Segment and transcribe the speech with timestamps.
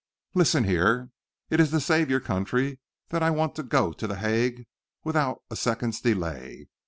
[0.33, 1.11] Listen here.
[1.51, 4.65] It's to save your country that I want to get to The Hague
[5.03, 6.69] without a second's delay.